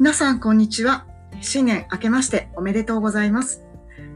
[0.00, 1.04] 皆さん、こんにちは。
[1.42, 3.66] 新年明けましておめでとうございます。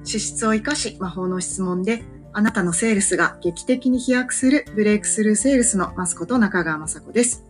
[0.03, 7.45] 資質を活かし魔法の質問で、あなたのセールスが劇的に飛躍するブレイクスルーセールスのマスコと中川雅子です。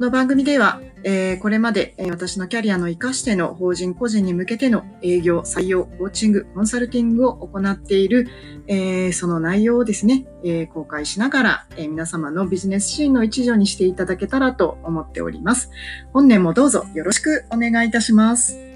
[0.00, 8.26] この番組では、えーこれまで、え私のキャリアの活かしての法人個人に向けての営業、採用、コーチング、コンサルティングを行っている、
[8.66, 15.70] えーその内容をですね、え公開しながら、え皆様のビジネスシーンの一助にしていただけたらと思っております。
[16.14, 18.69] 本年もどうぞよろしくお願いいたします。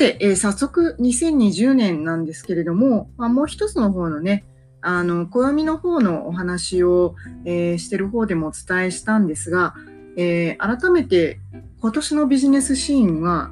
[0.00, 4.44] て、えー早速2020年なんですけれども、まあ、もう一つの方のね、
[4.80, 7.14] あの、暦の方のお話を、
[7.44, 9.74] えーしてる方でもお伝えしたんですが、
[10.16, 11.38] えー改めて
[11.80, 13.50] 今年のビジネスシーンは、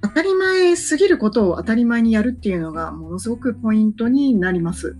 [0.00, 4.96] 当たり前すぎることを当たり前にやるっていうのがものすごくポイントになります。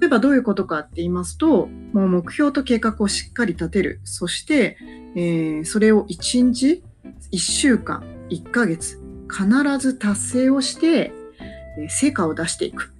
[0.00, 4.00] 例えばどういうことかって言いますと、もう目標と計画をしっかり立てる。
[4.04, 4.76] そして、
[5.14, 6.82] えーそれを1日、
[7.32, 11.12] 1週間、1ヶ月、必ず達成をして、
[11.88, 12.92] 成果を出していく。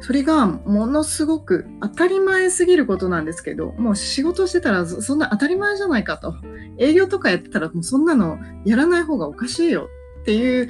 [0.00, 6.34] それがものすごく当たり前すぎることなんですけど、もう仕事してたらそんな当たり前じゃないかと。
[6.78, 9.88] 営業とかやってたらもうそんなのやらない方がおかしいよ
[10.22, 10.68] っていう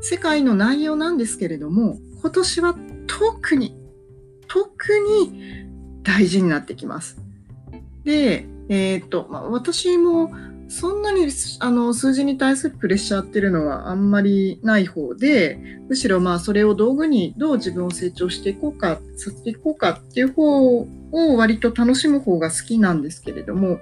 [0.00, 3.76] 世界の内容なんですけれども、今年は特に、
[4.46, 5.66] 特に
[6.02, 7.20] 大事になってきます。
[8.04, 10.30] で、えっ、と、まあ、私も
[10.68, 11.28] そんなに
[11.60, 23.80] あの数字に対するプレッシャーっていうのはあんまりない方で、むしろまあそれを道具にどう自分を成長していこうか、させていこうかっていう方を割と楽しむ方が好きなんですけれども、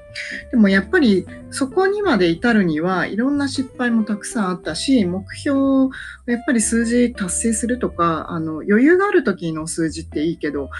[0.52, 5.90] でもやっぱりそこにまで至るにはいろんな失敗もたくさんあったし、目標を
[6.26, 10.70] やっぱり数字達成するとか、あの余裕がある時の数字っていいけど、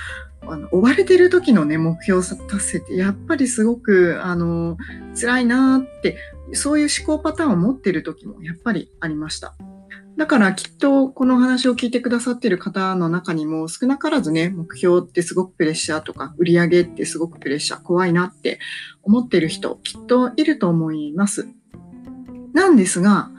[0.49, 4.77] あの追われてる時のね、目標達成ってやっぱりすごく、あの、
[5.19, 6.17] 辛いなって、
[6.53, 9.55] そういう思考パターンを持ってる時もやっぱりありました。
[10.17, 18.59] だからきっとこの話を聞いてくださってる方の中にも少なからずね、目標ってすごくプレッシャーとか、売り上げってすごくプレッシャー、怖いなって
[19.03, 21.49] 思ってる人きっといると思います。
[22.55, 23.31] なんですが、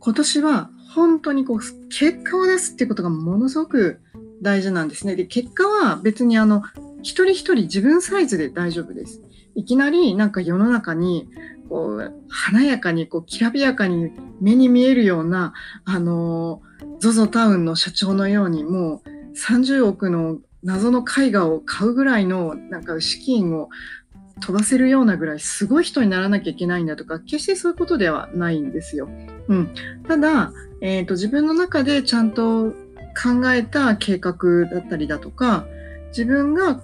[0.00, 4.00] 今年は本当にこう、結果を出すっていうことがものすごく
[4.42, 5.16] 大事なんですね。
[5.16, 6.62] で、結果は別にあの、
[7.02, 9.22] 一人一人自分サイズで大丈夫です。
[9.54, 11.28] いきなりなんか世の中に、
[11.68, 16.62] こう、華やかに、こう、きらびやかに目に見えるような、あの、
[17.00, 23.68] ZOZO タウンの社長のように、もう30億の謎の絵画を買うぐらいの、なんか資金を
[24.40, 29.08] 飛ばせるようなぐらいすごい人にならなきゃいけないんだとか、決してそういうことではないんですよ。
[29.48, 29.74] うん。
[30.08, 32.74] ただ、えっ、と、自分の中でちゃんと
[33.14, 35.66] 考えた計画だったりだとか、
[36.08, 36.82] 自分が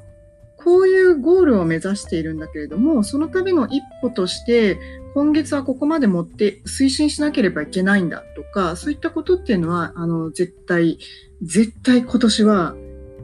[0.56, 4.78] こういうゴールを目指しているんだけれども、そのための一歩として、
[5.14, 10.98] 今月はここまで持って推進しなければいけないんだとか、そういったことっていうのは、あの、絶対、
[11.42, 12.74] 絶対今年は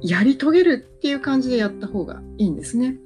[0.00, 2.96] やり遂げるっていう感じでやった方がいいんですね。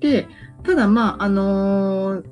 [0.00, 0.28] で、
[0.64, 2.24] ただまあ、あのー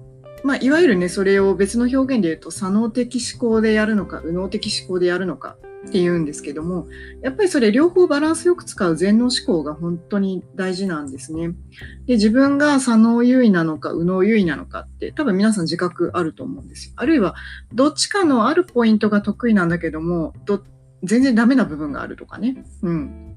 [0.45, 6.89] まあ、いわゆるね、それを別の表現で言うと、左脳的思考でやるのか、右脳的思考でやるのかっていうんですけども、
[7.23, 11.53] やっぱりそれ両方バランスよく使う全脳思考が本当に大事なんですね。
[12.07, 16.93] で、自分が左脳優位なのか、右脳優位なのかって、多分皆さん自覚あると思うんですよ。
[16.97, 17.35] あるいは、
[17.73, 20.63] どっちかのあるポイントが得意なんだけども、ど
[21.03, 22.65] 全然ダメな部分があるとかね。
[22.83, 23.37] うん。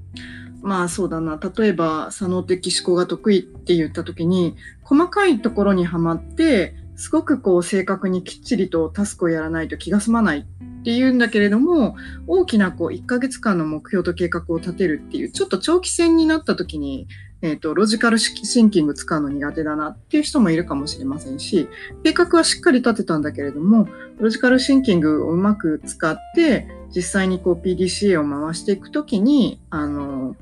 [0.62, 1.38] まあそうだな。
[1.56, 11.96] 例えば、左脳的思考が得意って言った時に、細かいところにはまって、すごくこう正確にきっちりとタスクをやらないと気が済まないっていうんだけれども、
[12.26, 17.08] 大きなこう1ヶ月間の目標と計画を立てるっていう、ちょっと長期戦になった時に、
[17.40, 21.70] えっ、と、ロジカルシンキング使うの苦手だなっていう人もいるかもしれませんし、
[22.04, 23.88] 計画はしっかり立てたんだけれども、
[24.18, 30.36] ロジカルシンキングをうまく使って、実際にこう PDCA を回していくときに、あの、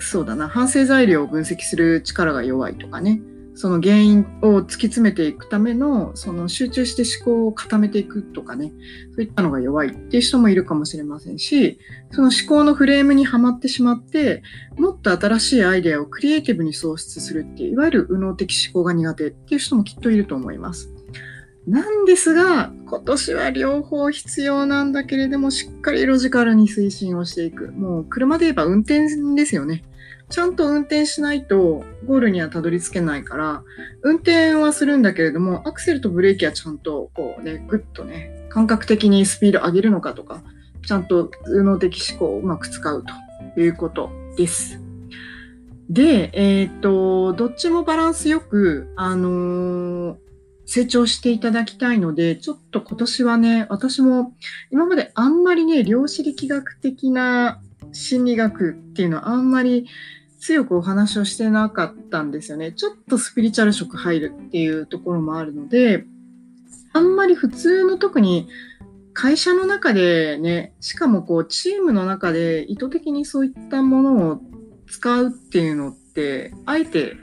[0.00, 3.22] そうだな、反省材料を分析する力が弱いとかね、
[3.56, 8.72] その原因を突き詰めていくための、その集中して思考を固めていくとかね、
[9.14, 11.78] そういったのが弱いっていう人もいるかもしれませんし、
[12.10, 14.42] その思考のフレームにはまってしまって、
[14.76, 20.90] もっと新しいアイデアをクリエイティブに創出するっていう、いわゆる右脳的思考が苦手っていう人もきっといると思います。
[21.66, 27.72] なんですが、今年は両方必要なんだけれども、しっかりロジカルに推進をしていく。
[27.72, 29.84] もう車で言えば運転ですよね。
[30.30, 33.62] ちゃんと運転しないとゴールにはたどり着けないから、
[34.02, 40.42] 運転はするんだけれども、アクセルとブレーキはちゃんとこうね、ぐっとね、感覚的にスピード上げるのかとか、
[40.86, 43.12] ちゃんと右脳的思考をうまく使うと。
[43.56, 44.80] いうことです。
[45.88, 50.16] で、えっ、と、どっちもバランスよく、あのー、
[50.66, 54.32] 成長していただきたいので、ちょっと今年はね、私も
[54.70, 57.60] 今まであんまりね、量子力学的な
[57.94, 59.86] 心理学っていうのはあんまり
[60.38, 62.72] 強くお話をしてなかったんですよね。
[62.72, 66.04] ちょっとスピリチュアル色入るっていうところもあるので、
[66.92, 68.48] あんまり普通の特に
[69.14, 74.40] 会社の中でね、しかもこうチームの中で意図的にそういったものを
[74.86, 77.16] 使うっていうのって、あえて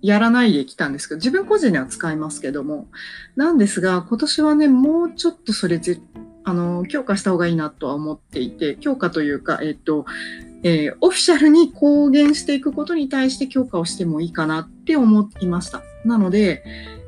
[0.00, 2.88] やらないできたんですけど、自分個人では使いますけども、
[3.36, 5.80] なんですが、今年はね、もうちょっとそれ、
[6.44, 10.04] あの、強化した方がいいなとは思っていて、強化というか、えっと、
[10.62, 15.82] えー、オフィシャルに公言していくことに対して強化をしてもいいかなって思いました。
[16.04, 16.64] なので、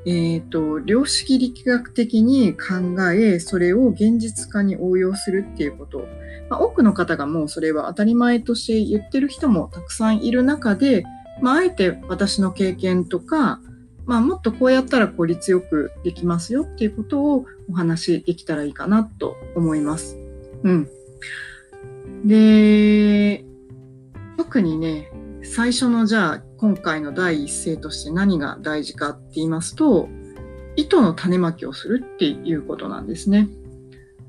[0.06, 6.06] えっ、ー、と、量子力学的に考え、それを現実化に応用するっていうこと
[6.48, 11.04] まあ、多くの方がもうそれは当たり前として言ってる人もたくさんいる中で、
[11.40, 13.60] まあ、あえて私の経験とか、
[14.06, 20.16] まあ、もっとこうやったら効率よくできますよっていうことをお話しできたらいいかなと思います。
[20.62, 20.88] うん。
[22.24, 23.44] で、
[24.36, 25.10] 特にね、
[25.42, 30.08] 最初のじゃあ今回の第一声として何が大事かって言いますと、
[30.76, 33.48] 糸の種まきをするっていうことなんですね。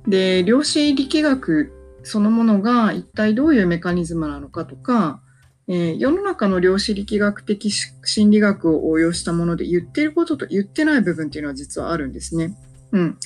[0.08, 1.74] で、量子力学
[2.04, 5.22] そのものが一体どういうメカニズムなのかとか、
[5.70, 12.56] えー、世の中の量子力学的心理学を応用したもので言ってることと言ってない部分っていうのは実はあるんですね。
[12.94, 13.18] うん。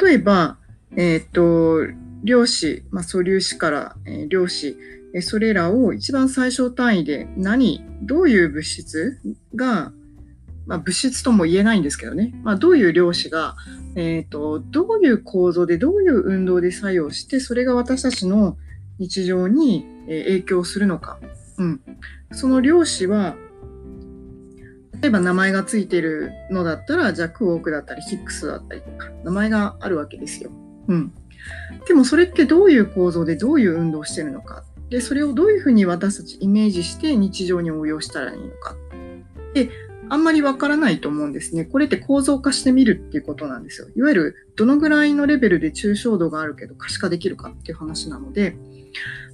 [0.00, 0.58] 例えば、
[0.96, 1.86] えっ、と、
[2.24, 4.76] 量子、まあ、素粒子から、えー、量子、
[5.14, 9.20] えそれらを一番最小単位で何、どういう物質
[9.54, 9.92] が、
[10.66, 13.54] まあ、物質とも言えないんですけどね、まあ、どういう量子が、
[13.94, 18.56] えっ、と、どういう構造で、どういう運動で作用して、それが私たちの
[18.98, 21.20] 日常に影響するのか。
[21.58, 21.80] うん。
[22.32, 23.36] その量子は、
[25.00, 30.50] 例えば名前がついてるのだったら、じゃあクォークだったり、ヒックスだったりとか、名前があるわけですよ。
[30.88, 31.12] うん。
[31.86, 34.64] でもそれってどういう構造でどういう運動をしてるのか。
[34.88, 38.76] で、それをどういうふうに私たちイメージして日常に応用したらいいのか。
[39.52, 39.70] で、
[40.08, 41.64] あんまりわからないと思うんですね。
[41.64, 43.88] これって構造化してみるっていうことなんですよ。
[43.96, 48.56] いわゆるどのぐらいのレベルで抽象度があるけど可視化できるかっていう話なので、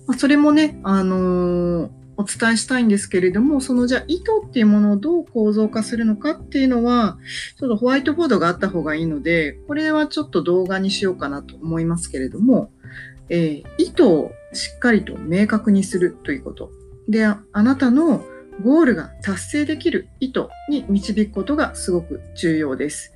[0.06, 1.90] まあ、それもね、あのー、
[2.20, 7.19] お伝えしたいんですけれども、そのじゃあ意図っていうものをどう構造化するのかっていうのは、
[7.58, 12.70] ちょっとホワイトボードがあった方がいいので、これはちょっと動画にしようかなと思いますけれども、
[13.31, 16.70] えー、意図をしっかりと明確にするということ。
[17.08, 18.25] で、あなたの
[18.62, 23.14] ゴールが達成できる意図に導くことがすごく重要です。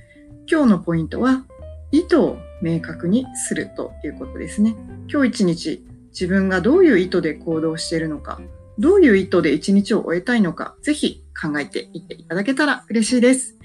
[0.50, 1.44] 今日のポイントは、
[1.92, 4.74] 意図を明確にするということですね。
[5.08, 8.40] 今日一日、自分がどういう意図で行動しているのか、
[8.78, 13.56] どういう意図で一日を終えたいのか、ぜひ考えていっていただけたら嬉しいです。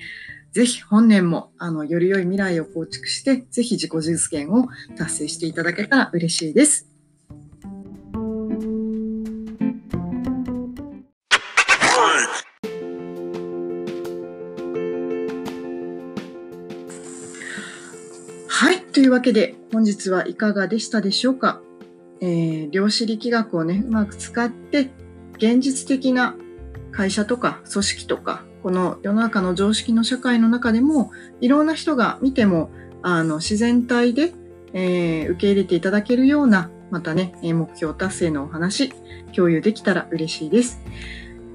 [0.52, 4.68] ぜひ本年もあのより良い未来を構築して、ぜひ自己実現を
[4.98, 6.88] 達成していただけたら嬉しいです。
[18.48, 21.62] はいというわけで本日はいかがでしたでしょうか、
[22.22, 24.90] えー、量子力学をね、うまく使って
[25.38, 26.36] 現実的な
[26.92, 32.72] 会社とか組織とか、この世の中の常識の社会の中でもいろんな人が見ても
[33.02, 34.34] あの自然体で、
[34.74, 38.92] えー、受け入れていただけるようなまたね、目標達成のお話
[39.36, 40.80] 共有できたら嬉しいです。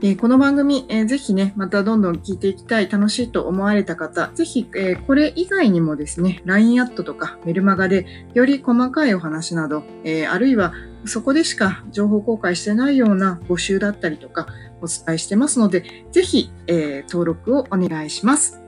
[0.07, 10.75] え、この番組、えー、ぜひね、またどんどん聞いていきたい、楽しいと思われた方、ぜひ、え、これ以外にもですね、LINE アットとかメルマガでより細かいお話など、えあるいは
[11.07, 14.47] そこでしか情報公開してないような募集だったりとか
[14.83, 18.61] お伝えしてますので、ぜひ、え登録をお願いします。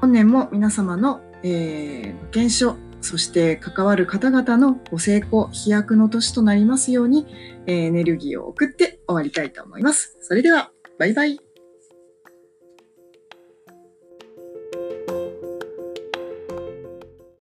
[0.00, 7.24] 本年も皆様の、えー、減少、そして関わる方々のご成功、飛躍の年となりますように、
[7.66, 10.16] エネルギーを送って終わりたいと思います。
[10.20, 11.45] それでは、バイバイ。